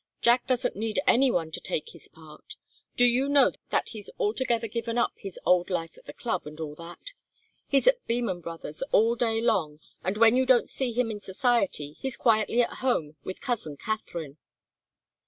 [0.19, 2.55] Jack doesn't need any one to take his part.
[2.97, 6.59] Do you know that he's altogether given up his old life at the club and
[6.59, 7.13] all that?
[7.67, 11.91] He's at Beman Brothers' all day long, and when you don't see him in society,
[11.99, 14.37] he's quietly at home with cousin Katharine."